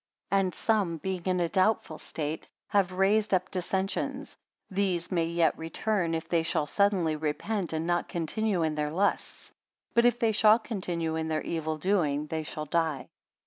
[0.29, 4.35] 69 And some being in a doubtful state, have raise up dissensions:
[4.67, 9.51] these may yet return, if they shall suddenly repent and not continue in their lusts;
[9.93, 13.09] but if they shall continue in their evil doing they shall die.